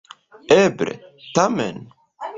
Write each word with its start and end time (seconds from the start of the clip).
Eble, 0.55 0.95
tamen? 1.37 1.77